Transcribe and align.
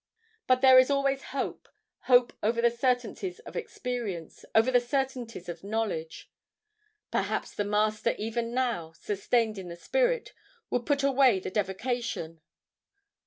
"But 0.47 0.61
there 0.61 0.79
is 0.79 0.89
always 0.89 1.25
hope, 1.29 1.69
hope 2.05 2.33
over 2.41 2.59
the 2.59 2.71
certainties 2.71 3.37
of 3.41 3.55
experience, 3.55 4.43
over 4.55 4.71
the 4.71 4.79
certainties 4.79 5.47
of 5.47 5.63
knowledge. 5.63 6.31
Perhaps 7.11 7.53
the 7.53 7.65
Master, 7.65 8.15
even 8.17 8.51
now, 8.51 8.93
sustained 8.93 9.59
in 9.59 9.67
the 9.69 9.75
spirit, 9.75 10.33
would 10.71 10.87
put 10.87 11.03
away 11.03 11.39
the 11.39 11.51
devocation.... 11.51 12.41